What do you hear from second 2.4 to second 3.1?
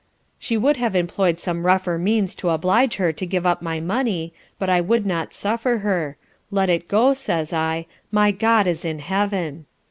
oblige